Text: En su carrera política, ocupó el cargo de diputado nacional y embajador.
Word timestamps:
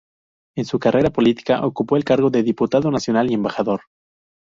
En 0.55 0.65
su 0.65 0.79
carrera 0.79 1.11
política, 1.11 1.63
ocupó 1.63 1.95
el 1.95 2.03
cargo 2.03 2.31
de 2.31 2.41
diputado 2.41 2.89
nacional 2.89 3.29
y 3.29 3.35
embajador. 3.35 3.81